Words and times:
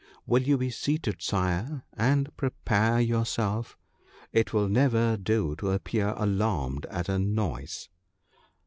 Will 0.25 0.41
you 0.41 0.57
be 0.57 0.71
seated, 0.71 1.21
Sire, 1.21 1.83
and 1.93 2.35
prepare 2.35 2.99
yourself— 2.99 3.77
it 4.33 4.51
will 4.51 4.67
never 4.67 5.15
do 5.15 5.55
to 5.57 5.69
appear 5.69 6.15
alarmed 6.17 6.87
at 6.87 7.07
a 7.07 7.19
noise.' 7.19 7.87